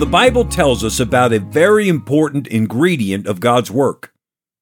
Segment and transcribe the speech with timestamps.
[0.00, 4.14] The Bible tells us about a very important ingredient of God's work,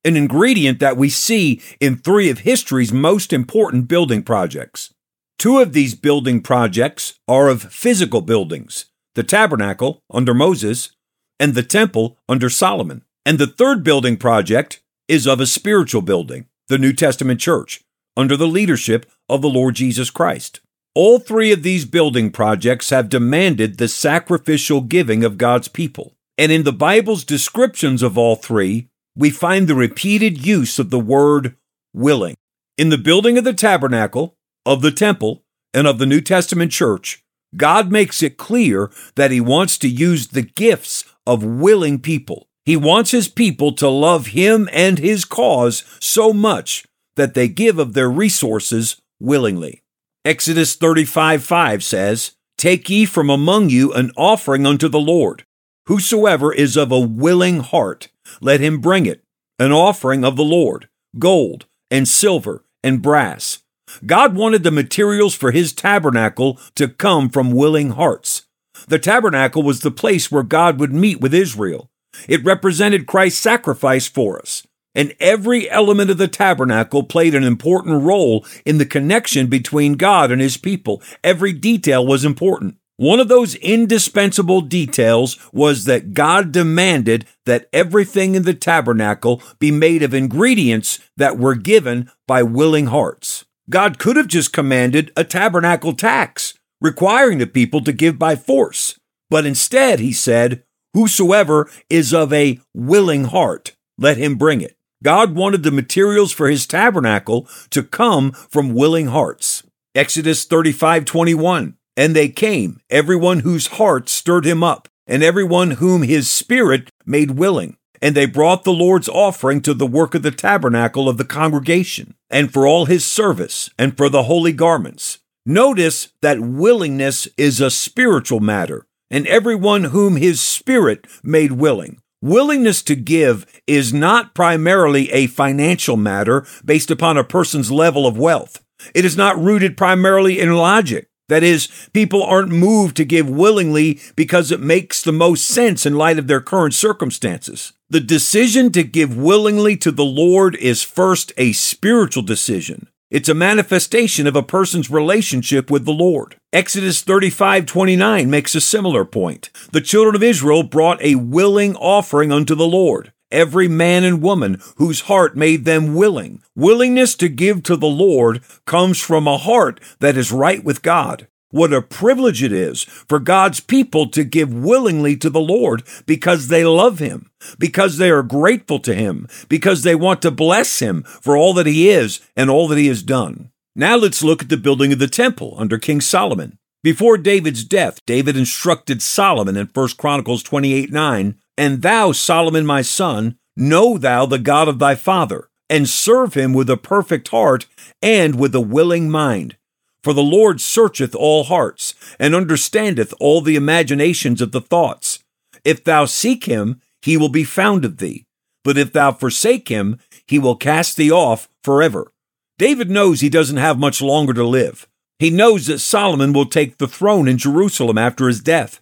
[0.05, 4.93] an ingredient that we see in three of history's most important building projects.
[5.39, 10.91] Two of these building projects are of physical buildings the tabernacle under Moses
[11.39, 13.05] and the temple under Solomon.
[13.25, 17.81] And the third building project is of a spiritual building, the New Testament church,
[18.17, 20.61] under the leadership of the Lord Jesus Christ.
[21.01, 26.17] All three of these building projects have demanded the sacrificial giving of God's people.
[26.37, 30.99] And in the Bible's descriptions of all three, we find the repeated use of the
[30.99, 31.55] word
[31.95, 32.35] willing.
[32.77, 34.35] In the building of the tabernacle,
[34.67, 37.23] of the temple, and of the New Testament church,
[37.57, 42.49] God makes it clear that He wants to use the gifts of willing people.
[42.65, 47.79] He wants His people to love Him and His cause so much that they give
[47.79, 49.85] of their resources willingly.
[50.29, 55.47] Exodus 35 5 says, Take ye from among you an offering unto the Lord.
[55.87, 58.09] Whosoever is of a willing heart,
[58.43, 59.25] let him bring it,
[59.59, 63.61] an offering of the Lord, gold and silver and brass.
[64.05, 68.43] God wanted the materials for his tabernacle to come from willing hearts.
[68.87, 71.89] The tabernacle was the place where God would meet with Israel.
[72.29, 74.68] It represented Christ's sacrifice for us
[74.99, 80.33] and every element of the tabernacle played an important role in the connection between God
[80.33, 81.01] and his people.
[81.23, 82.77] Every detail was important.
[82.97, 89.71] One of those indispensable details was that God demanded that everything in the tabernacle be
[89.71, 93.45] made of ingredients that were given by willing hearts.
[93.71, 98.99] God could have just commanded a tabernacle tax, requiring the people to give by force.
[99.31, 104.78] But instead, he said, Whosoever is of a willing heart, let him bring it.
[105.03, 109.63] God wanted the materials for his tabernacle to come from willing hearts.
[109.95, 111.77] Exodus 35 21.
[111.97, 117.33] And they came, everyone whose heart stirred him up, and everyone whom his spirit made
[117.33, 117.77] willing.
[118.01, 122.15] And they brought the Lord's offering to the work of the tabernacle of the congregation,
[122.31, 125.19] and for all his service, and for the holy garments.
[125.45, 132.01] Notice that willingness is a spiritual matter, and everyone whom his spirit made willing.
[132.21, 138.19] Willingness to give is not primarily a financial matter based upon a person's level of
[138.19, 138.61] wealth.
[138.93, 141.09] It is not rooted primarily in logic.
[141.29, 145.95] That is, people aren't moved to give willingly because it makes the most sense in
[145.95, 147.73] light of their current circumstances.
[147.89, 152.89] The decision to give willingly to the Lord is first a spiritual decision.
[153.11, 156.37] It's a manifestation of a person's relationship with the Lord.
[156.53, 159.49] Exodus 35:29 makes a similar point.
[159.73, 163.13] The children of Israel brought a willing offering unto the Lord.
[163.31, 166.43] Every man and woman whose heart made them willing.
[166.55, 171.29] Willingness to give to the Lord comes from a heart that is right with God.
[171.51, 176.49] What a privilege it is for God's people to give willingly to the Lord because
[176.49, 181.05] they love Him, because they are grateful to Him, because they want to bless Him
[181.05, 183.51] for all that He is and all that He has done.
[183.75, 186.59] Now let's look at the building of the temple under King Solomon.
[186.83, 192.83] Before David's death, David instructed Solomon in 1 Chronicles 28 9, And thou, Solomon my
[192.83, 197.67] son, know thou the God of thy father, and serve him with a perfect heart
[198.03, 199.57] and with a willing mind
[200.03, 205.19] for the Lord searcheth all hearts, and understandeth all the imaginations of the thoughts.
[205.65, 208.25] If thou seek him, he will be found of thee.
[208.65, 212.13] But if thou forsake him, he will cast thee off forever.
[212.59, 214.89] David knows he doesn't have much longer to live.
[215.19, 218.81] He knows that Solomon will take the throne in Jerusalem after his death.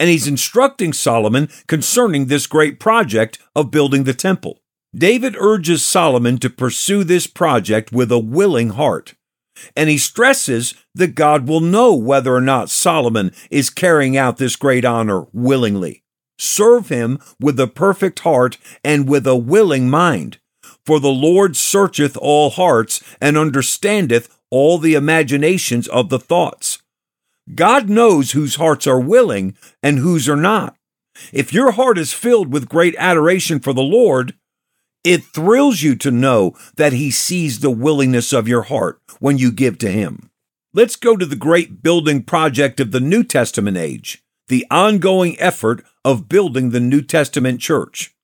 [0.00, 4.60] And he's instructing Solomon concerning this great project of building the temple.
[4.94, 9.14] David urges Solomon to pursue this project with a willing heart.
[9.76, 14.56] And he stresses that God will know whether or not Solomon is carrying out this
[14.56, 16.02] great honor willingly.
[16.38, 20.38] Serve him with a perfect heart and with a willing mind.
[20.86, 26.80] For the Lord searcheth all hearts and understandeth all the imaginations of the thoughts.
[27.54, 30.76] God knows whose hearts are willing and whose are not.
[31.32, 34.34] If your heart is filled with great adoration for the Lord,
[35.08, 39.50] it thrills you to know that He sees the willingness of your heart when you
[39.50, 40.28] give to Him.
[40.74, 45.82] Let's go to the great building project of the New Testament age, the ongoing effort
[46.04, 48.14] of building the New Testament church.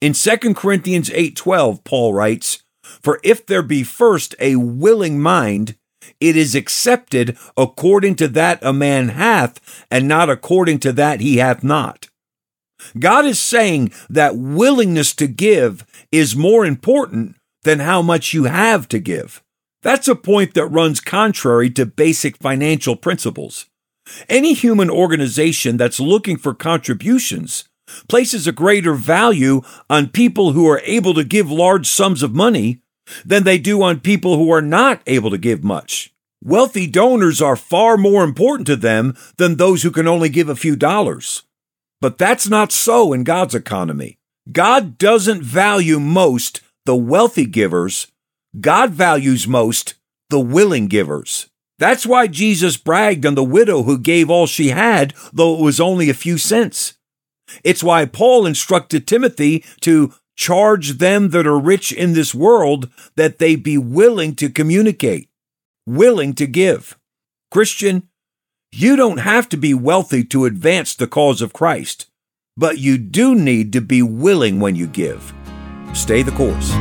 [0.00, 2.60] In 2 Corinthians 8:12, Paul writes,
[3.02, 5.76] "For if there be first a willing mind,
[6.20, 9.60] it is accepted according to that a man hath,
[9.90, 12.08] and not according to that he hath not."
[12.98, 18.88] God is saying that willingness to give is more important than how much you have
[18.88, 19.42] to give.
[19.82, 23.66] That's a point that runs contrary to basic financial principles.
[24.28, 27.64] Any human organization that's looking for contributions
[28.08, 29.60] places a greater value
[29.90, 32.80] on people who are able to give large sums of money
[33.24, 36.12] than they do on people who are not able to give much.
[36.42, 40.56] Wealthy donors are far more important to them than those who can only give a
[40.56, 41.42] few dollars.
[42.04, 44.18] But that's not so in God's economy.
[44.52, 48.08] God doesn't value most the wealthy givers.
[48.60, 49.94] God values most
[50.28, 51.48] the willing givers.
[51.78, 55.80] That's why Jesus bragged on the widow who gave all she had, though it was
[55.80, 56.92] only a few cents.
[57.64, 63.38] It's why Paul instructed Timothy to charge them that are rich in this world that
[63.38, 65.30] they be willing to communicate,
[65.86, 66.98] willing to give.
[67.50, 68.10] Christian,
[68.76, 72.06] you don't have to be wealthy to advance the cause of Christ,
[72.56, 75.32] but you do need to be willing when you give.
[75.92, 76.72] Stay the course.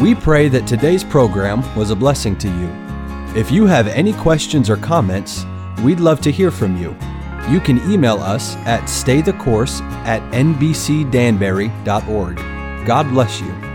[0.00, 2.70] We pray that today's program was a blessing to you.
[3.38, 5.44] If you have any questions or comments,
[5.82, 6.96] we'd love to hear from you.
[7.50, 12.36] You can email us at staythecourse at nbcdanbury.org.
[12.86, 13.71] God bless you.